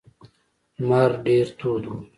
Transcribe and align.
لمر 0.79 1.11
ډیر 1.25 1.47
تود 1.59 1.83
و. 1.89 1.93